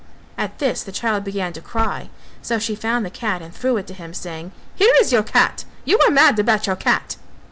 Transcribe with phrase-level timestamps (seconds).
[0.35, 2.09] At this the child began to cry;
[2.41, 5.63] so she found the cat and threw it to him, saying, "Here is your cat:
[5.85, 7.17] you are mad about your cat."